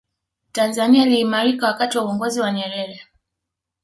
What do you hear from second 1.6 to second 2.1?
wakati wa